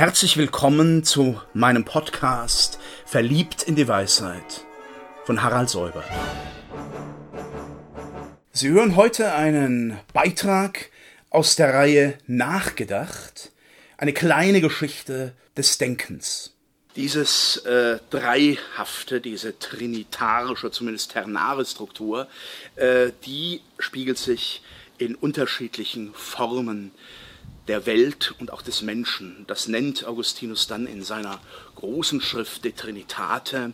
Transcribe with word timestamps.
Herzlich 0.00 0.38
willkommen 0.38 1.04
zu 1.04 1.38
meinem 1.52 1.84
Podcast 1.84 2.78
Verliebt 3.04 3.64
in 3.64 3.76
die 3.76 3.86
Weisheit 3.86 4.64
von 5.26 5.42
Harald 5.42 5.68
Säuber. 5.68 6.02
Sie 8.50 8.70
hören 8.70 8.96
heute 8.96 9.34
einen 9.34 9.98
Beitrag 10.14 10.88
aus 11.28 11.54
der 11.54 11.74
Reihe 11.74 12.16
Nachgedacht, 12.26 13.52
eine 13.98 14.14
kleine 14.14 14.62
Geschichte 14.62 15.34
des 15.54 15.76
Denkens. 15.76 16.54
Dieses 16.96 17.58
äh, 17.66 17.98
Dreihafte, 18.08 19.20
diese 19.20 19.58
trinitarische, 19.58 20.70
zumindest 20.70 21.12
ternare 21.12 21.66
Struktur, 21.66 22.26
äh, 22.76 23.10
die 23.26 23.60
spiegelt 23.78 24.16
sich 24.16 24.62
in 24.96 25.14
unterschiedlichen 25.14 26.14
Formen 26.14 26.92
der 27.68 27.86
Welt 27.86 28.34
und 28.38 28.52
auch 28.52 28.62
des 28.62 28.82
Menschen. 28.82 29.44
Das 29.46 29.68
nennt 29.68 30.04
Augustinus 30.04 30.66
dann 30.66 30.86
in 30.86 31.02
seiner 31.02 31.40
großen 31.76 32.20
Schrift 32.20 32.64
De 32.64 32.72
Trinitate 32.72 33.72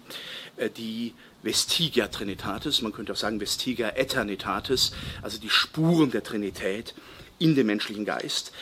äh, 0.56 0.70
die 0.70 1.15
Vestigia 1.42 2.09
Trinitatis, 2.09 2.83
man 2.83 2.92
könnte 2.92 3.12
auch 3.12 3.16
sagen 3.16 3.41
Vestigia 3.41 3.91
Eternitatis, 3.91 4.92
also 5.23 5.38
die 5.38 5.51
Spuren 5.51 6.11
der 6.11 6.25
Trinität 6.25 6.95
in 7.38 7.55
dem 7.55 7.69
menschlichen 7.69 8.05
Geist. 8.05 8.52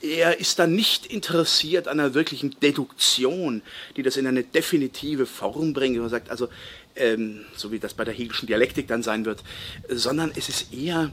Er 0.00 0.40
ist 0.40 0.58
dann 0.58 0.74
nicht 0.74 1.06
interessiert 1.06 1.86
an 1.86 2.00
einer 2.00 2.14
wirklichen 2.14 2.58
Deduktion, 2.58 3.62
die 3.96 4.02
das 4.02 4.16
in 4.16 4.26
eine 4.26 4.42
definitive 4.42 5.26
Form 5.26 5.72
bringt. 5.72 5.96
Man 5.98 6.08
sagt 6.08 6.30
also, 6.30 6.48
ähm, 6.96 7.44
so 7.56 7.70
wie 7.70 7.78
das 7.78 7.94
bei 7.94 8.04
der 8.04 8.12
Hegelischen 8.12 8.48
Dialektik 8.48 8.88
dann 8.88 9.04
sein 9.04 9.24
wird, 9.24 9.44
sondern 9.88 10.32
es 10.34 10.48
ist 10.48 10.72
eher 10.72 11.12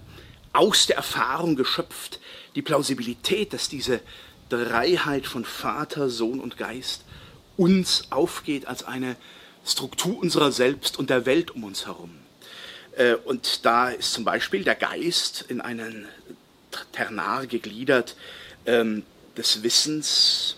aus 0.53 0.87
der 0.87 0.95
Erfahrung 0.95 1.55
geschöpft, 1.55 2.19
die 2.55 2.61
Plausibilität, 2.61 3.53
dass 3.53 3.69
diese 3.69 4.01
Dreiheit 4.49 5.25
von 5.27 5.45
Vater, 5.45 6.09
Sohn 6.09 6.39
und 6.39 6.57
Geist 6.57 7.03
uns 7.57 8.07
aufgeht 8.09 8.67
als 8.67 8.83
eine 8.83 9.15
Struktur 9.65 10.17
unserer 10.17 10.51
selbst 10.51 10.97
und 10.97 11.09
der 11.09 11.25
Welt 11.25 11.51
um 11.51 11.63
uns 11.63 11.85
herum. 11.85 12.11
Äh, 12.95 13.15
und 13.15 13.65
da 13.65 13.89
ist 13.89 14.13
zum 14.13 14.23
Beispiel 14.23 14.63
der 14.63 14.75
Geist 14.75 15.45
in 15.47 15.61
einen 15.61 16.07
Ternar 16.91 17.45
gegliedert 17.45 18.15
ähm, 18.65 19.03
des 19.37 19.63
Wissens, 19.63 20.57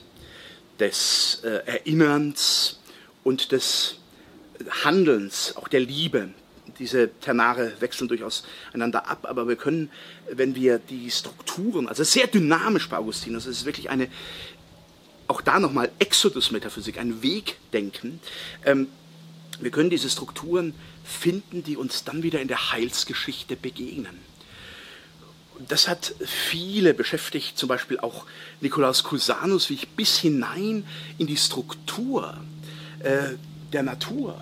des 0.80 1.42
äh, 1.44 1.62
Erinnerns 1.66 2.80
und 3.24 3.52
des 3.52 3.98
Handelns, 4.84 5.56
auch 5.56 5.68
der 5.68 5.82
Liebe 5.82 6.30
diese 6.80 7.10
Ternare 7.20 7.74
wechseln 7.80 8.08
durchaus 8.08 8.44
einander 8.74 9.08
ab, 9.08 9.26
aber 9.30 9.48
wir 9.48 9.56
können, 9.56 9.90
wenn 10.32 10.56
wir 10.56 10.80
die 10.80 11.10
Strukturen, 11.12 11.88
also 11.88 12.04
sehr 12.04 12.28
dynamisch 12.28 12.90
bei 12.90 12.98
Augustinus, 12.98 13.46
es 13.46 13.60
ist 13.60 13.66
wirklich 13.66 13.90
eine, 13.90 14.08
auch 15.28 15.42
da 15.42 15.60
nochmal 15.60 15.92
Exodus-Metaphysik, 16.00 16.98
ein 16.98 17.22
Wegdenken, 17.24 18.20
ähm, 18.66 18.88
wir 19.60 19.72
können 19.72 19.90
diese 19.90 20.10
Strukturen 20.10 20.74
finden, 21.04 21.64
die 21.64 21.78
uns 21.78 22.04
dann 22.04 22.24
wieder 22.24 22.42
in 22.42 22.48
der 22.48 22.72
Heilsgeschichte 22.72 23.56
begegnen. 23.56 24.18
Das 25.68 25.88
hat 25.88 26.16
viele 26.26 26.96
beschäftigt, 26.96 27.58
zum 27.58 27.70
Beispiel 27.70 28.00
auch 28.00 28.26
Nikolaus 28.62 29.04
Cusanus, 29.04 29.70
wie 29.70 29.76
ich 29.76 29.90
bis 29.90 30.18
hinein 30.18 30.88
in 31.20 31.28
die 31.28 31.38
Struktur 31.38 32.38
äh, 33.00 33.36
der 33.72 33.84
Natur 33.84 34.42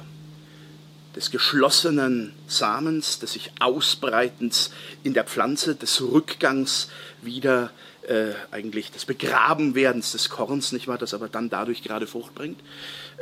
des 1.15 1.31
geschlossenen 1.31 2.33
Samens, 2.47 3.19
des 3.19 3.33
sich 3.33 3.52
Ausbreitens 3.59 4.71
in 5.03 5.13
der 5.13 5.23
Pflanze, 5.23 5.75
des 5.75 6.02
Rückgangs 6.02 6.89
wieder 7.21 7.71
äh, 8.09 8.33
eigentlich 8.52 8.91
des 8.91 9.05
Begrabenwerdens 9.05 10.11
des 10.11 10.30
Korns, 10.30 10.71
nicht 10.71 10.87
wahr, 10.87 10.97
das 10.97 11.13
aber 11.13 11.30
dann 11.30 11.49
dadurch 11.49 11.83
gerade 11.83 12.07
Frucht 12.07 12.35
bringt. 12.35 12.59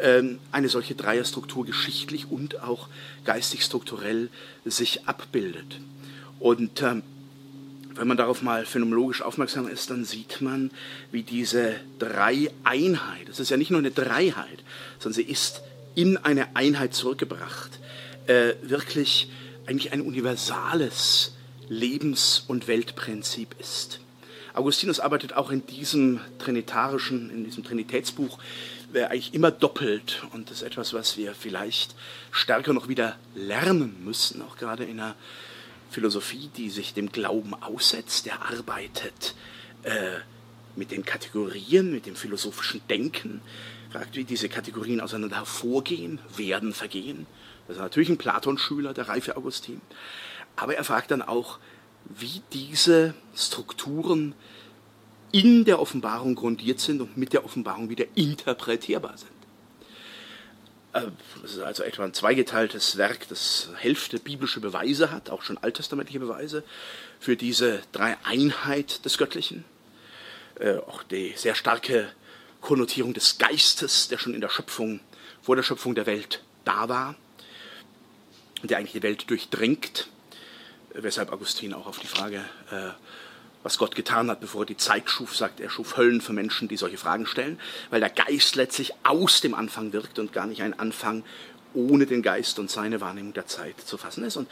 Ähm, 0.02 0.40
eine 0.52 0.70
solche 0.70 0.96
Dreierstruktur 0.96 1.66
geschichtlich 1.66 2.30
und 2.32 2.62
auch 2.62 2.88
geistig 3.26 3.64
strukturell 3.64 4.30
sich 4.66 5.08
abbildet. 5.08 5.80
Und 6.40 6.82
ähm, 6.82 7.04
wenn 7.96 8.08
man 8.08 8.18
darauf 8.18 8.42
mal 8.42 8.66
phänomenologisch 8.66 9.22
aufmerksam 9.22 9.68
ist, 9.68 9.90
dann 9.90 10.06
sieht 10.06 10.42
man, 10.42 10.72
wie 11.12 11.24
diese 11.24 11.76
Dreieinheit, 12.00 13.28
es 13.30 13.40
ist 13.40 13.50
ja 13.50 13.58
nicht 13.58 13.72
nur 13.72 13.80
eine 13.80 13.92
Dreiheit, 13.92 14.64
sondern 15.00 15.16
sie 15.16 15.30
ist 15.30 15.62
in 15.98 16.16
eine 16.16 16.56
Einheit 16.56 16.94
zurückgebracht, 16.94 17.80
äh, 18.28 18.54
wirklich 18.62 19.32
eigentlich 19.66 19.94
ein 19.94 20.02
universales 20.02 21.34
Lebens- 21.70 22.46
und 22.48 22.68
Weltprinzip 22.68 23.56
ist. 23.60 24.00
Augustinus 24.54 25.00
arbeitet 25.00 25.34
auch 25.34 25.50
in 25.50 25.66
diesem 25.66 26.20
trinitarischen, 26.38 27.32
in 27.32 27.46
diesem 27.46 27.64
Trinitätsbuch 27.64 28.38
äh, 28.94 29.06
eigentlich 29.06 29.34
immer 29.34 29.50
doppelt. 29.50 30.22
Und 30.34 30.52
das 30.52 30.58
ist 30.58 30.68
etwas, 30.68 30.94
was 30.94 31.18
wir 31.18 31.34
vielleicht 31.34 31.96
stärker 32.30 32.74
noch 32.74 32.88
wieder 32.88 33.16
lernen 33.34 33.96
müssen, 34.06 34.44
auch 34.44 34.58
gerade 34.58 34.84
in 34.84 35.00
einer 35.00 35.16
Philosophie, 35.90 36.52
die 36.56 36.70
sich 36.70 36.94
dem 36.94 37.12
Glauben 37.12 37.56
aussetzt, 37.56 38.28
der 38.28 38.44
arbeitet 38.44 39.34
äh, 39.82 40.18
mit 40.76 40.92
den 40.92 41.04
Kategorien, 41.04 41.92
mit 41.92 42.06
dem 42.06 42.16
philosophischen 42.16 42.82
Denken, 42.88 43.42
fragt, 43.92 44.16
wie 44.16 44.24
diese 44.24 44.50
Kategorien 44.50 45.02
auseinander 45.02 45.38
hervorgehen, 45.38 46.20
werden, 46.36 46.74
vergehen. 46.74 47.26
Das 47.68 47.78
ist 47.78 47.82
natürlich 47.82 48.10
ein 48.10 48.18
Platon-Schüler, 48.18 48.94
der 48.94 49.08
reife 49.08 49.38
Augustin. 49.38 49.82
Aber 50.56 50.76
er 50.76 50.84
fragt 50.84 51.12
dann 51.12 51.22
auch, 51.22 51.60
wie 52.06 52.42
diese 52.54 53.14
Strukturen 53.36 54.34
in 55.32 55.66
der 55.66 55.80
Offenbarung 55.80 56.36
grundiert 56.36 56.80
sind 56.80 57.02
und 57.02 57.18
mit 57.18 57.34
der 57.34 57.44
Offenbarung 57.44 57.90
wieder 57.90 58.06
interpretierbar 58.16 59.18
sind. 59.18 59.32
Äh, 60.94 61.12
das 61.42 61.54
ist 61.54 61.60
also 61.60 61.84
etwa 61.84 62.06
ein 62.06 62.14
zweigeteiltes 62.14 62.98
Werk, 62.98 63.28
das 63.28 63.70
Hälfte 63.76 64.20
biblische 64.20 64.62
Beweise 64.62 65.12
hat, 65.12 65.30
auch 65.30 65.42
schon 65.42 65.58
alttestamentliche 65.58 66.20
Beweise 66.20 66.64
für 67.20 67.36
diese 67.36 67.82
Dreieinheit 67.92 69.04
des 69.06 69.18
Göttlichen. 69.18 69.66
Äh, 70.60 70.78
auch 70.78 71.04
die 71.04 71.34
sehr 71.36 71.56
starke 71.56 72.08
Konnotierung 72.62 73.14
des 73.14 73.38
Geistes, 73.38 74.08
der 74.08 74.18
schon 74.18 74.34
in 74.34 74.42
der 74.42 74.50
Schöpfung, 74.50 75.00
vor 75.42 75.56
der 75.56 75.64
Schöpfung 75.64 75.96
der 75.96 76.06
Welt 76.06 76.44
da 76.66 76.90
war 76.90 77.16
und 78.62 78.72
der 78.72 78.78
eigentlich 78.78 78.94
die 78.94 79.04
Welt 79.04 79.30
durchdringt, 79.30 80.08
weshalb 80.94 81.32
Augustin 81.32 81.74
auch 81.74 81.88
auf 81.88 82.00
die 82.00 82.08
Frage, 82.08 82.44
äh, 82.72 82.90
was 83.64 83.78
Gott 83.78 83.96
getan 83.96 84.30
hat, 84.30 84.40
bevor 84.40 84.62
er 84.62 84.66
die 84.66 84.78
Zeit 84.78 85.10
schuf, 85.10 85.36
sagt, 85.36 85.60
er 85.60 85.70
schuf 85.70 85.98
Höllen 85.98 86.22
für 86.22 86.34
Menschen, 86.34 86.68
die 86.68 86.78
solche 86.78 86.98
Fragen 86.98 87.26
stellen, 87.26 87.60
weil 87.90 88.00
der 88.00 88.10
Geist 88.10 88.56
letztlich 88.56 88.94
aus 89.04 89.42
dem 89.42 89.54
Anfang 89.54 89.94
wirkt 89.94 90.20
und 90.20 90.32
gar 90.34 90.48
nicht 90.48 90.62
ein 90.62 90.78
Anfang 90.80 91.24
ohne 91.74 92.06
den 92.06 92.22
Geist 92.22 92.60
und 92.60 92.72
seine 92.72 93.02
Wahrnehmung 93.02 93.34
der 93.34 93.46
Zeit 93.46 93.80
zu 93.82 93.98
fassen 93.98 94.24
ist. 94.24 94.38
Und 94.38 94.50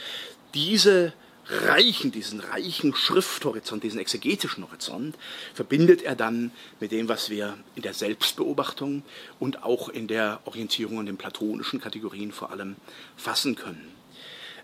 diese 0.53 1.13
reichen, 1.47 2.11
diesen 2.11 2.39
reichen 2.39 2.95
Schrifthorizont, 2.95 3.83
diesen 3.83 3.99
exegetischen 3.99 4.63
Horizont, 4.63 5.15
verbindet 5.53 6.01
er 6.01 6.15
dann 6.15 6.51
mit 6.79 6.91
dem, 6.91 7.07
was 7.07 7.29
wir 7.29 7.57
in 7.75 7.83
der 7.83 7.93
Selbstbeobachtung 7.93 9.03
und 9.39 9.63
auch 9.63 9.89
in 9.89 10.07
der 10.07 10.39
Orientierung 10.45 10.99
an 10.99 11.05
den 11.05 11.17
platonischen 11.17 11.79
Kategorien 11.79 12.31
vor 12.31 12.51
allem 12.51 12.75
fassen 13.15 13.55
können. 13.55 13.91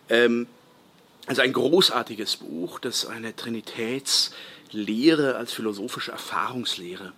Ähm, 0.10 0.48
also 1.28 1.44
ein 1.44 1.54
großartiges 1.54 2.38
Buch, 2.38 2.80
das 2.80 3.06
eine 3.06 3.36
Trinitätslehre 3.36 5.36
als 5.36 5.54
philosophische 5.54 6.12
Erfahrungslehre 6.12 7.14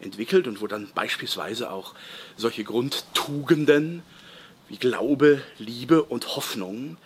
entwickelt 0.00 0.46
und 0.46 0.60
wo 0.60 0.66
dann 0.66 0.90
beispielsweise 0.94 1.70
auch 1.70 1.94
solche 2.36 2.64
Grundtugenden 2.64 4.02
wie 4.68 4.76
Glaube, 4.76 5.42
Liebe 5.58 6.02
und 6.02 6.36
Hoffnung 6.36 6.98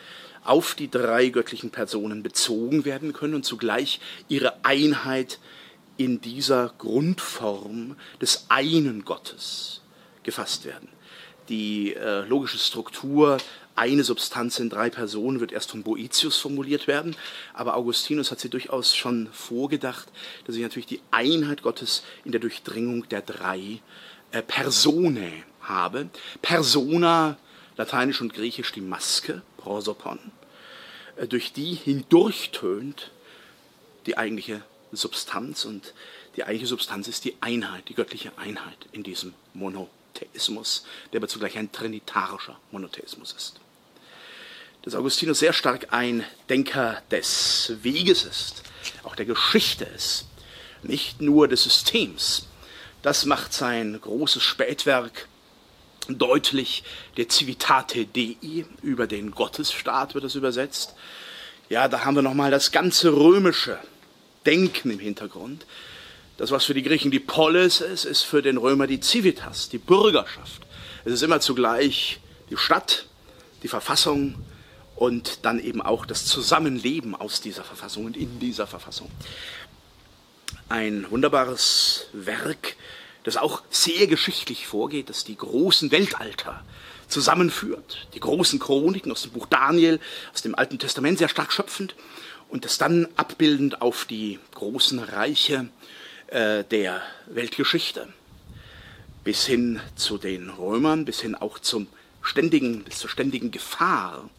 auf 0.45 0.75
die 0.75 0.91
drei 0.91 1.28
göttlichen 1.28 1.71
Personen 1.71 2.23
bezogen 2.23 2.84
werden 2.84 3.12
können 3.12 3.34
und 3.34 3.45
zugleich 3.45 4.01
ihre 4.28 4.65
Einheit 4.65 5.39
in 5.97 6.21
dieser 6.21 6.73
Grundform 6.78 7.97
des 8.21 8.47
einen 8.49 9.05
Gottes 9.05 9.83
gefasst 10.22 10.65
werden. 10.65 10.89
Die 11.51 11.95
äh, 11.95 12.21
logische 12.27 12.59
Struktur, 12.59 13.39
eine 13.75 14.04
Substanz 14.04 14.59
in 14.60 14.71
drei 14.71 14.89
Personen, 14.89 15.41
wird 15.41 15.53
erst 15.53 15.71
von 15.71 15.83
Boetius 15.83 16.37
formuliert 16.37 16.87
werden, 16.87 17.16
aber 17.54 17.77
Augustinus 17.77 18.31
hat 18.31 18.41
sie 18.41 18.48
durchaus 18.48 18.95
schon 18.97 19.28
vorgedacht, 19.33 20.09
dass 20.47 20.57
ich 20.57 20.63
natürlich 20.63 20.87
die 20.87 21.01
Einheit 21.10 21.63
Gottes 21.63 22.04
in 22.25 22.33
der 22.33 22.41
Durchdringung 22.41 23.09
der 23.09 23.22
drei 23.22 23.81
äh, 24.31 24.42
Personae 24.42 25.45
habe. 25.60 26.09
Persona, 26.41 27.37
lateinisch 27.77 28.21
und 28.21 28.33
griechisch 28.33 28.72
die 28.72 28.81
Maske, 28.81 29.42
prosopon, 29.60 30.18
äh, 31.16 31.27
durch 31.27 31.53
die 31.53 31.74
hindurchtönt 31.74 33.10
die 34.07 34.16
eigentliche 34.16 34.62
Substanz. 34.92 35.65
Und 35.65 35.95
die 36.36 36.45
eigentliche 36.45 36.66
Substanz 36.66 37.09
ist 37.09 37.24
die 37.24 37.36
Einheit, 37.41 37.89
die 37.89 37.95
göttliche 37.95 38.33
Einheit 38.36 38.78
in 38.92 39.03
diesem 39.03 39.34
Monotheismus, 39.54 40.84
der 41.12 41.18
aber 41.18 41.28
zugleich 41.28 41.59
ein 41.59 41.71
trinitarischer 41.71 42.59
Monotheismus 42.71 43.33
ist. 43.33 43.60
Dass 44.83 44.95
Augustinus 44.95 45.41
sehr 45.41 45.53
stark 45.53 45.92
ein 45.92 46.24
Denker 46.48 47.03
des 47.10 47.72
Weges 47.83 48.24
ist, 48.24 48.63
auch 49.03 49.15
der 49.15 49.27
Geschichte 49.27 49.84
ist, 49.84 50.24
nicht 50.83 51.21
nur 51.21 51.48
des 51.48 51.65
Systems, 51.65 52.47
Das 53.03 53.24
macht 53.24 53.54
sein 53.54 53.98
großes 53.98 54.42
Spätwerk 54.42 55.27
deutlich. 56.09 56.85
Der 57.17 57.29
Civitate 57.29 58.07
Dei, 58.07 58.37
über 58.83 59.07
den 59.07 59.31
Gottesstaat 59.31 60.15
wird 60.15 60.25
es 60.25 60.35
übersetzt. 60.35 60.95
Ja, 61.69 61.89
da 61.89 62.05
haben 62.05 62.17
wir 62.17 62.23
nochmal 62.23 62.51
das 62.51 62.73
ganze 62.73 63.13
römische 63.13 63.79
Denken 64.47 64.91
im 64.91 64.99
Hintergrund. 64.99 65.67
Das, 66.37 66.51
was 66.51 66.65
für 66.65 66.75
die 66.75 66.83
Griechen 66.83 67.11
die 67.11 67.21
Polis 67.21 67.81
ist, 67.81 68.05
ist 68.05 68.23
für 68.23 68.43
den 68.43 68.57
Römer 68.57 68.87
die 68.87 69.01
Civitas, 69.01 69.69
die 69.69 69.79
Bürgerschaft. 69.79 70.63
Es 71.05 71.13
ist 71.13 71.23
immer 71.23 71.41
zugleich 71.41 72.21
die 72.49 72.57
Stadt, 72.57 73.07
die 73.63 73.69
Verfassung 73.69 74.37
und 74.97 75.45
dann 75.47 75.61
eben 75.61 75.81
auch 75.81 76.07
das 76.07 76.27
Zusammenleben 76.27 77.15
aus 77.15 77.41
dieser 77.41 77.65
Verfassung 77.65 78.07
und 78.07 78.17
in 78.17 78.39
dieser 78.39 78.67
Verfassung. 78.67 79.11
Ein 80.69 81.11
wunderbares 81.11 82.07
Werk, 82.13 82.77
das 83.25 83.37
auch 83.37 83.63
sehr 83.71 84.07
geschichtlich 84.07 84.67
vorgeht, 84.67 85.11
das 85.11 85.25
die 85.25 85.37
großen 85.37 85.91
Weltalter 85.91 86.63
zusammenführt, 87.09 88.07
die 88.15 88.21
großen 88.21 88.59
Chroniken 88.59 89.13
aus 89.13 89.22
dem 89.22 89.33
Buch 89.33 89.47
Daniel, 89.47 90.01
aus 90.33 90.43
dem 90.43 90.55
Alten 90.55 90.78
Testament 90.78 91.19
sehr 91.19 91.28
stark 91.28 91.53
schöpfend 91.53 91.95
und 92.49 92.65
das 92.65 92.78
dann 92.78 93.09
abbildend 93.17 93.83
auf 93.83 94.05
die 94.05 94.39
großen 94.55 94.99
Reiche 94.99 95.69
äh, 96.28 96.65
der 96.65 97.03
Weltgeschichte. 97.27 98.09
Bis 99.25 99.45
hin 99.45 99.81
zu 99.97 100.16
den 100.16 100.49
Römern, 100.49 101.05
bis 101.05 101.21
hin 101.21 101.34
auch 101.34 101.59
zum 101.59 101.89
ständigen, 102.23 102.84
bis 102.84 102.99
zur 102.99 103.11
ständigen 103.11 103.51
Gefahr 103.51 104.31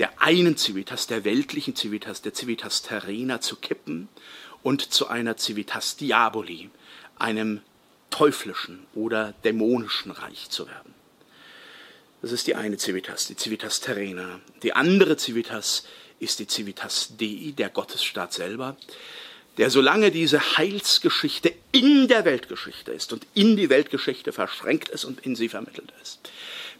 der 0.00 0.22
einen 0.22 0.56
Civitas, 0.56 1.06
der 1.06 1.24
weltlichen 1.24 1.76
Civitas, 1.76 2.22
der 2.22 2.32
Civitas 2.34 2.80
terrena 2.80 3.42
zu 3.42 3.56
kippen 3.56 4.08
und 4.62 4.92
zu 4.92 5.08
einer 5.08 5.36
Civitas 5.36 5.96
Diaboli, 5.96 6.70
einem 7.18 7.60
teuflischen 8.10 8.86
oder 8.94 9.34
dämonischen 9.44 10.10
Reich 10.10 10.50
zu 10.50 10.66
werden. 10.66 10.94
Das 12.22 12.32
ist 12.32 12.46
die 12.46 12.54
eine 12.54 12.78
Civitas, 12.78 13.26
die 13.26 13.36
Civitas 13.36 13.80
terrena. 13.80 14.40
Die 14.62 14.74
andere 14.74 15.16
Civitas 15.16 15.84
ist 16.18 16.38
die 16.38 16.46
Civitas 16.46 17.12
Dei, 17.18 17.54
der 17.56 17.70
Gottesstaat 17.70 18.32
selber, 18.34 18.76
der 19.56 19.70
solange 19.70 20.10
diese 20.10 20.56
Heilsgeschichte 20.58 21.54
in 21.72 22.08
der 22.08 22.24
Weltgeschichte 22.24 22.92
ist 22.92 23.12
und 23.12 23.26
in 23.34 23.56
die 23.56 23.70
Weltgeschichte 23.70 24.32
verschränkt 24.32 24.90
ist 24.90 25.04
und 25.04 25.20
in 25.20 25.34
sie 25.34 25.48
vermittelt 25.48 25.92
ist, 26.02 26.20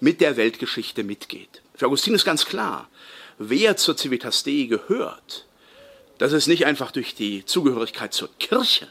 mit 0.01 0.21
der 0.21 0.37
Weltgeschichte 0.37 1.05
mitgeht. 1.05 1.63
Für 1.75 1.87
Augustin 1.87 2.15
ist 2.15 2.25
ganz 2.25 2.45
klar, 2.45 2.89
wer 3.39 3.77
zur 3.77 3.97
Civitas 3.97 4.45
Dei 4.45 4.67
gehört, 4.69 5.47
das 6.21 6.35
ist 6.35 6.49
nicht 6.49 6.67
einfach 6.67 6.91
durch 6.93 7.15
die 7.15 7.47
Zugehörigkeit 7.47 8.13
zur 8.13 8.29
Kirche, 8.39 8.87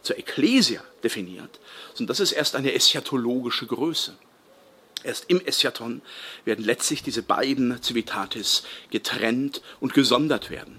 zur 0.00 0.18
Ekklesia 0.18 0.82
definiert, 1.04 1.60
sondern 1.92 2.08
das 2.08 2.20
ist 2.20 2.32
erst 2.32 2.56
eine 2.56 2.72
eschatologische 2.72 3.66
Größe. 3.66 4.16
Erst 5.04 5.26
im 5.28 5.44
Eschaton 5.44 6.00
werden 6.46 6.64
letztlich 6.64 7.02
diese 7.02 7.22
beiden 7.22 7.82
Civitatis 7.82 8.62
getrennt 8.90 9.60
und 9.80 9.92
gesondert 9.92 10.48
werden. 10.48 10.78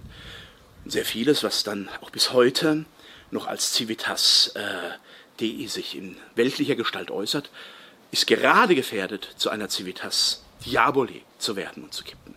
Und 0.84 0.90
sehr 0.90 1.06
vieles, 1.06 1.44
was 1.44 1.64
dann 1.64 1.88
auch 2.02 2.10
bis 2.10 2.34
heute 2.34 2.86
noch 3.30 3.46
als 3.46 3.76
Civitas 3.76 4.48
äh, 4.56 4.98
Dei 5.40 5.68
sich 5.68 5.96
in 5.96 6.18
weltlicher 6.34 6.76
Gestalt 6.76 7.12
äußert, 7.12 7.52
ist 8.10 8.26
gerade 8.26 8.74
gefährdet, 8.74 9.30
zu 9.38 9.52
einer 9.52 9.70
Civitas 9.70 10.44
Diaboli 10.66 11.22
zu 11.38 11.56
werden 11.56 11.84
und 11.84 11.94
zu 11.94 12.04
kippen. 12.04 12.34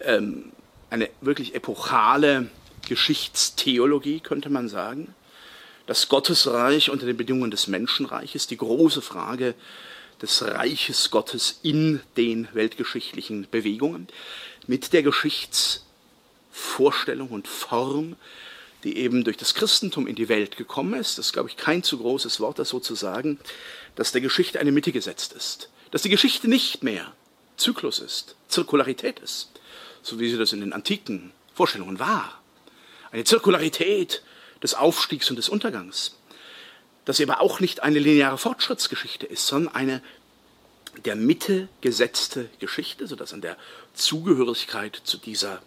Ähm, 0.00 0.52
eine 0.90 1.08
wirklich 1.20 1.54
epochale 1.54 2.50
Geschichtstheologie, 2.88 4.20
könnte 4.20 4.50
man 4.50 4.68
sagen. 4.68 5.14
Das 5.86 6.08
Gottesreich 6.08 6.90
unter 6.90 7.06
den 7.06 7.16
Bedingungen 7.16 7.50
des 7.50 7.68
Menschenreiches, 7.68 8.46
die 8.46 8.56
große 8.56 9.02
Frage 9.02 9.54
des 10.20 10.42
Reiches 10.42 11.10
Gottes 11.10 11.60
in 11.62 12.00
den 12.16 12.48
weltgeschichtlichen 12.52 13.48
Bewegungen, 13.50 14.08
mit 14.66 14.92
der 14.92 15.02
Geschichtsvorstellung 15.02 17.30
und 17.30 17.48
Form, 17.48 18.16
die 18.84 18.98
eben 18.98 19.24
durch 19.24 19.36
das 19.36 19.54
Christentum 19.54 20.06
in 20.06 20.16
die 20.16 20.28
Welt 20.28 20.56
gekommen 20.56 20.94
ist. 20.94 21.18
Das 21.18 21.26
ist, 21.26 21.32
glaube 21.32 21.48
ich, 21.48 21.56
kein 21.56 21.82
zu 21.82 21.98
großes 21.98 22.40
Wort, 22.40 22.58
das 22.58 22.70
so 22.70 22.80
zu 22.80 22.94
sagen, 22.94 23.38
dass 23.94 24.12
der 24.12 24.20
Geschichte 24.20 24.60
eine 24.60 24.72
Mitte 24.72 24.92
gesetzt 24.92 25.32
ist. 25.32 25.70
Dass 25.90 26.02
die 26.02 26.08
Geschichte 26.08 26.48
nicht 26.48 26.82
mehr 26.82 27.12
Zyklus 27.56 27.98
ist, 27.98 28.36
Zirkularität 28.48 29.18
ist, 29.20 29.50
so 30.02 30.18
wie 30.18 30.30
sie 30.30 30.38
das 30.38 30.52
in 30.52 30.60
den 30.60 30.72
antiken 30.72 31.32
Vorstellungen 31.54 31.98
war. 31.98 32.40
Eine 33.10 33.24
Zirkularität 33.24 34.22
des 34.62 34.74
Aufstiegs 34.74 35.30
und 35.30 35.36
des 35.36 35.48
Untergangs 35.48 36.16
das 37.04 37.20
aber 37.20 37.40
auch 37.40 37.60
nicht 37.60 37.82
eine 37.82 37.98
lineare 37.98 38.38
Fortschrittsgeschichte 38.38 39.26
ist, 39.26 39.46
sondern 39.46 39.74
eine 39.74 40.02
der 41.04 41.16
Mitte 41.16 41.68
gesetzte 41.80 42.48
Geschichte, 42.58 43.06
sodass 43.06 43.32
an 43.32 43.40
der 43.40 43.56
Zugehörigkeit 43.94 45.00
zu 45.02 45.18
dieser 45.18 45.62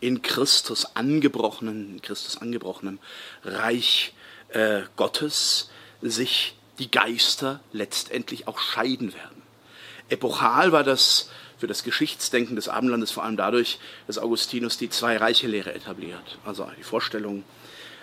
in 0.00 0.22
Christus 0.22 0.96
angebrochenen, 0.96 1.94
in 1.94 2.02
Christus 2.02 2.38
angebrochenen 2.38 2.98
Reich 3.44 4.14
äh, 4.48 4.82
Gottes 4.96 5.70
sich 6.02 6.54
die 6.78 6.90
Geister 6.90 7.60
letztendlich 7.72 8.48
auch 8.48 8.58
scheiden 8.58 9.14
werden. 9.14 9.42
Epochal 10.08 10.72
war 10.72 10.84
das 10.84 11.30
für 11.58 11.66
das 11.66 11.84
Geschichtsdenken 11.84 12.56
des 12.56 12.68
Abendlandes 12.68 13.10
vor 13.10 13.24
allem 13.24 13.36
dadurch, 13.36 13.78
dass 14.06 14.18
Augustinus 14.18 14.78
die 14.78 14.90
Zwei-Reiche-Lehre 14.90 15.74
etabliert. 15.74 16.38
Also 16.44 16.70
die 16.78 16.82
Vorstellung, 16.82 17.44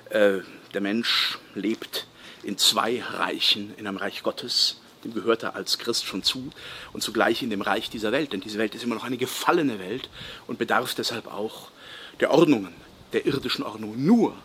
äh, 0.10 0.40
der 0.74 0.82
Mensch 0.82 1.38
lebt 1.56 2.08
in 2.44 2.58
zwei 2.58 3.02
Reichen, 3.02 3.74
in 3.78 3.88
einem 3.88 3.98
Reich 3.98 4.24
Gottes, 4.24 4.78
dem 5.04 5.14
gehört 5.14 5.44
er 5.44 5.56
als 5.56 5.78
Christ 5.78 6.06
schon 6.06 6.24
zu, 6.24 6.50
und 6.94 7.02
zugleich 7.02 7.42
in 7.42 7.50
dem 7.50 7.62
Reich 7.62 7.90
dieser 7.90 8.12
Welt, 8.12 8.34
denn 8.34 8.42
diese 8.42 8.58
Welt 8.58 8.76
ist 8.76 8.84
immer 8.84 8.96
noch 8.96 9.04
eine 9.04 9.18
gefallene 9.18 9.80
Welt 9.80 10.10
und 10.48 10.60
bedarf 10.60 10.96
deshalb 10.96 11.28
auch 11.28 11.70
der 12.20 12.32
Ordnungen, 12.32 12.74
der 13.12 13.26
irdischen 13.26 13.64
Ordnungen. 13.64 14.06
Nur 14.06 14.36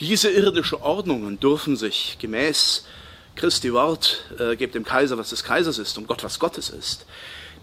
diese 0.00 0.30
irdischen 0.30 0.78
Ordnungen 0.78 1.40
dürfen 1.40 1.76
sich 1.76 2.16
gemäß 2.20 2.86
Christi 3.34 3.72
Wort, 3.72 4.24
äh, 4.38 4.56
gebt 4.56 4.74
dem 4.74 4.84
Kaiser, 4.84 5.18
was 5.18 5.30
des 5.30 5.44
Kaisers 5.44 5.78
ist 5.78 5.98
und 5.98 6.06
Gott, 6.06 6.24
was 6.24 6.38
Gottes 6.38 6.70
ist, 6.70 7.06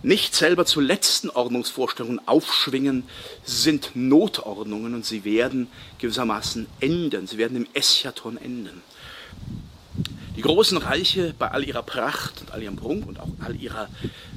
nicht 0.06 0.36
selber 0.36 0.66
zu 0.66 0.80
letzten 0.82 1.32
Ordnungsvorstellungen 1.32 2.28
aufschwingen, 2.28 3.06
sind 3.44 3.96
Notordnungen 3.96 4.94
und 4.94 5.04
sie 5.04 5.26
werden 5.26 5.68
gewissermaßen 5.98 6.68
enden, 6.80 7.26
sie 7.26 7.40
werden 7.40 7.58
im 7.58 7.66
Eschaton 7.74 8.38
enden. 8.38 8.84
Die 10.38 10.42
großen 10.42 10.78
Reiche 10.78 11.34
bei 11.40 11.50
all 11.50 11.64
ihrer 11.64 11.82
Pracht 11.82 12.42
und 12.42 12.52
all 12.52 12.62
ihrem 12.62 12.76
Prunk 12.76 13.08
und 13.08 13.20
auch 13.20 13.30
all 13.40 13.56
ihrer 13.56 13.90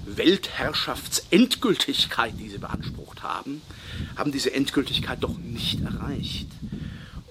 Weltherrschaftsendgültigkeit, 0.07 2.33
die 2.39 2.49
sie 2.49 2.59
beansprucht 2.59 3.23
haben, 3.23 3.61
haben 4.17 4.33
diese 4.33 4.55
Endgültigkeit 4.55 5.19
doch 5.21 5.37
nicht 5.37 5.83
erreicht. 5.83 6.47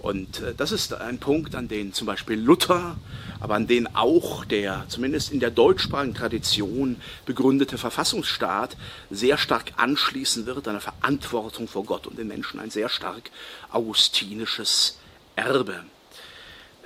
Und 0.01 0.41
äh, 0.41 0.53
das 0.55 0.71
ist 0.71 0.93
ein 0.93 1.19
Punkt, 1.19 1.55
an 1.55 1.67
den 1.67 1.93
zum 1.93 2.07
Beispiel 2.07 2.39
Luther, 2.39 2.97
aber 3.39 3.55
an 3.55 3.67
den 3.67 3.95
auch 3.95 4.45
der 4.45 4.85
zumindest 4.87 5.31
in 5.31 5.39
der 5.39 5.51
deutschsprachigen 5.51 6.13
Tradition 6.13 7.01
begründete 7.25 7.77
Verfassungsstaat 7.77 8.77
sehr 9.09 9.37
stark 9.37 9.73
anschließen 9.77 10.45
wird, 10.45 10.67
eine 10.67 10.79
Verantwortung 10.79 11.67
vor 11.67 11.83
Gott 11.83 12.07
und 12.07 12.17
den 12.17 12.27
Menschen, 12.27 12.59
ein 12.59 12.69
sehr 12.69 12.89
stark 12.89 13.31
augustinisches 13.71 14.97
Erbe. 15.35 15.83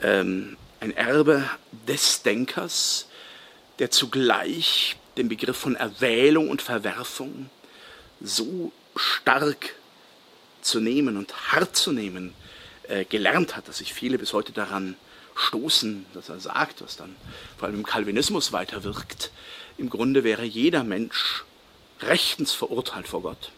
Ähm, 0.02 0.58
ein 0.80 0.96
Erbe 0.96 1.48
des 1.88 2.24
Denkers, 2.24 3.08
der 3.80 3.92
zugleich 3.92 4.98
den 5.18 5.30
Begriff 5.30 5.58
von 5.58 5.76
Erwählung 5.76 6.50
und 6.50 6.62
Verwerfung 6.62 7.50
so 8.22 8.72
stark 8.96 9.76
zu 10.62 10.80
nehmen 10.80 11.18
und 11.18 11.52
hart 11.52 11.76
zu 11.76 11.92
nehmen 11.92 12.34
äh, 12.92 13.06
gelernt 13.06 13.56
hat, 13.56 13.68
dass 13.70 13.78
sich 13.78 13.94
viele 13.94 14.18
bis 14.18 14.34
heute 14.34 14.52
daran 14.52 14.98
stoßen, 15.36 16.06
dass 16.14 16.28
er 16.28 16.42
sagt, 16.42 16.82
was 16.82 16.98
dann 16.98 17.16
vor 17.58 17.68
allem 17.68 17.78
im 17.78 17.86
Calvinismus 17.86 18.52
weiterwirkt. 18.52 19.32
Im 19.78 19.90
Grunde 19.90 20.26
wäre 20.26 20.44
jeder 20.44 20.84
Mensch 20.84 21.46
rechtens 22.02 22.52
verurteilt 22.52 23.08
vor 23.08 23.22
Gott. 23.22 23.52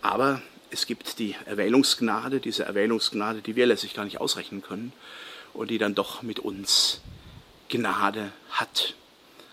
Aber 0.00 0.40
es 0.70 0.86
gibt 0.86 1.18
die 1.18 1.36
Erwählungsgnade, 1.44 2.40
diese 2.40 2.64
Erwählungsgnade, 2.64 3.42
die 3.42 3.54
wir 3.54 3.66
letztlich 3.66 3.92
gar 3.92 4.04
nicht 4.04 4.18
ausrechnen 4.18 4.62
können 4.62 4.94
und 5.52 5.70
die 5.70 5.78
dann 5.78 5.94
doch 5.94 6.22
mit 6.22 6.38
uns 6.38 7.02
Gnade 7.68 8.32
hat. 8.50 8.94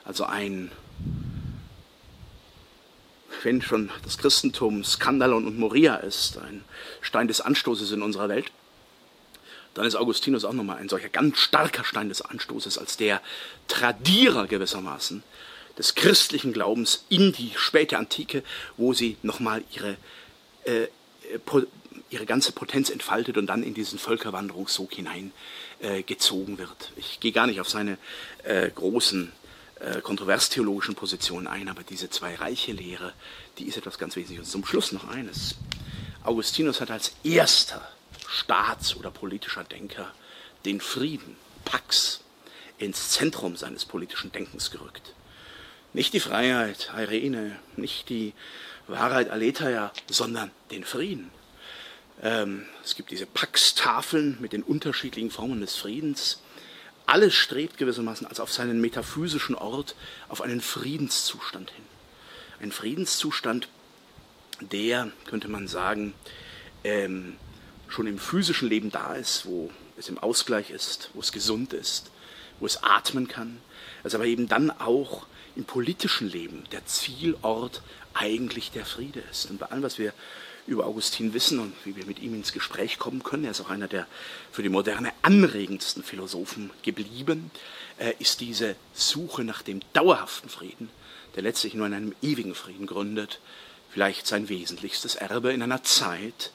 Also 0.05 0.23
ein, 0.23 0.71
wenn 3.43 3.61
schon 3.61 3.91
das 4.03 4.17
Christentum 4.17 4.85
Skandalon 4.85 5.45
und 5.45 5.59
Moria 5.59 5.97
ist, 5.97 6.37
ein 6.37 6.63
Stein 7.01 7.27
des 7.27 7.41
Anstoßes 7.41 7.91
in 7.91 8.01
unserer 8.01 8.29
Welt, 8.29 8.49
dann 9.73 9.85
ist 9.85 9.95
Augustinus 9.95 10.45
auch 10.45 10.53
nochmal 10.53 10.77
ein 10.77 10.89
solcher 10.89 11.09
ganz 11.09 11.37
starker 11.37 11.83
Stein 11.83 12.09
des 12.09 12.21
Anstoßes 12.21 12.77
als 12.77 12.97
der 12.97 13.21
Tradierer 13.67 14.47
gewissermaßen 14.47 15.23
des 15.79 15.95
christlichen 15.95 16.53
Glaubens 16.53 17.05
in 17.09 17.31
die 17.31 17.51
späte 17.55 17.97
Antike, 17.97 18.43
wo 18.77 18.93
sie 18.93 19.17
nochmal 19.23 19.63
ihre, 19.71 19.95
äh, 20.65 20.87
ihre 22.09 22.25
ganze 22.25 22.51
Potenz 22.51 22.89
entfaltet 22.89 23.37
und 23.37 23.47
dann 23.47 23.63
in 23.63 23.73
diesen 23.73 23.97
Völkerwanderungssog 23.97 24.93
hinein 24.93 25.31
äh, 25.79 26.03
wird. 26.03 26.91
Ich 26.97 27.19
gehe 27.21 27.31
gar 27.31 27.47
nicht 27.47 27.61
auf 27.61 27.69
seine 27.69 27.97
äh, 28.43 28.69
großen 28.69 29.31
äh, 29.79 30.01
kontroverstheologischen 30.01 30.95
Positionen 30.95 31.47
ein, 31.47 31.69
aber 31.69 31.83
diese 31.83 32.09
zwei 32.09 32.35
reiche 32.35 32.73
Lehre, 32.73 33.13
die 33.57 33.65
ist 33.65 33.77
etwas 33.77 33.97
ganz 33.97 34.17
Wesentliches. 34.17 34.47
Und 34.47 34.51
zum 34.51 34.65
Schluss 34.65 34.91
noch 34.91 35.07
eines. 35.07 35.55
Augustinus 36.23 36.81
hat 36.81 36.91
als 36.91 37.13
erster 37.23 37.89
Staats- 38.29 38.95
oder 38.95 39.11
politischer 39.11 39.63
Denker 39.63 40.13
den 40.65 40.81
Frieden, 40.81 41.35
Pax, 41.65 42.21
ins 42.77 43.09
Zentrum 43.09 43.55
seines 43.55 43.85
politischen 43.85 44.31
Denkens 44.31 44.71
gerückt. 44.71 45.13
Nicht 45.93 46.13
die 46.13 46.19
Freiheit, 46.19 46.91
Irene, 46.95 47.57
nicht 47.75 48.09
die 48.09 48.33
Wahrheit, 48.87 49.29
Aletheia, 49.29 49.91
sondern 50.09 50.51
den 50.71 50.83
Frieden. 50.83 51.31
Ähm, 52.21 52.65
es 52.83 52.95
gibt 52.95 53.11
diese 53.11 53.25
Pax-Tafeln 53.25 54.37
mit 54.39 54.53
den 54.53 54.63
unterschiedlichen 54.63 55.31
Formen 55.31 55.61
des 55.61 55.75
Friedens. 55.75 56.41
Alles 57.05 57.33
strebt 57.33 57.77
gewissermaßen 57.77 58.27
als 58.27 58.39
auf 58.39 58.51
seinen 58.51 58.81
metaphysischen 58.81 59.55
Ort 59.55 59.95
auf 60.27 60.41
einen 60.41 60.61
Friedenszustand 60.61 61.71
hin. 61.71 61.85
Ein 62.61 62.71
Friedenszustand, 62.71 63.67
der, 64.59 65.11
könnte 65.25 65.47
man 65.47 65.67
sagen, 65.67 66.13
ähm, 66.83 67.37
schon 67.89 68.07
im 68.07 68.19
physischen 68.19 68.69
Leben 68.69 68.91
da 68.91 69.15
ist, 69.15 69.45
wo 69.45 69.71
es 69.97 70.07
im 70.09 70.17
Ausgleich 70.17 70.69
ist, 70.69 71.09
wo 71.13 71.19
es 71.19 71.31
gesund 71.31 71.73
ist, 71.73 72.11
wo 72.59 72.65
es 72.65 72.83
atmen 72.83 73.27
kann, 73.27 73.59
also 74.03 74.17
aber 74.17 74.25
eben 74.25 74.47
dann 74.47 74.71
auch 74.71 75.25
im 75.55 75.65
politischen 75.65 76.29
Leben 76.29 76.63
der 76.71 76.85
Zielort 76.85 77.81
eigentlich 78.13 78.71
der 78.71 78.85
Friede 78.85 79.21
ist. 79.31 79.49
Und 79.49 79.59
bei 79.59 79.67
allem, 79.67 79.83
was 79.83 79.97
wir 79.97 80.13
über 80.67 80.85
Augustin 80.85 81.33
wissen 81.33 81.59
und 81.59 81.73
wie 81.83 81.95
wir 81.95 82.05
mit 82.05 82.19
ihm 82.19 82.35
ins 82.35 82.53
Gespräch 82.53 82.99
kommen 82.99 83.23
können, 83.23 83.43
er 83.43 83.51
ist 83.51 83.61
auch 83.61 83.69
einer 83.69 83.87
der 83.87 84.07
für 84.51 84.61
die 84.61 84.69
Moderne 84.69 85.11
anregendsten 85.23 86.03
Philosophen 86.03 86.69
geblieben, 86.83 87.49
äh, 87.97 88.13
ist 88.19 88.39
diese 88.39 88.75
Suche 88.93 89.43
nach 89.43 89.63
dem 89.63 89.81
dauerhaften 89.93 90.49
Frieden, 90.49 90.89
der 91.35 91.43
letztlich 91.43 91.73
nur 91.73 91.87
in 91.87 91.93
einem 91.93 92.15
ewigen 92.21 92.53
Frieden 92.53 92.85
gründet, 92.85 93.39
vielleicht 93.89 94.27
sein 94.27 94.47
wesentlichstes 94.47 95.15
Erbe 95.15 95.51
in 95.51 95.63
einer 95.63 95.83
Zeit, 95.83 96.51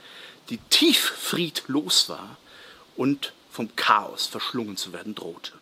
die 0.51 0.59
tief 0.71 0.99
friedlos 0.99 2.09
war 2.09 2.37
und 2.97 3.33
vom 3.51 3.75
Chaos 3.77 4.27
verschlungen 4.27 4.77
zu 4.77 4.93
werden 4.93 5.15
drohte. 5.15 5.53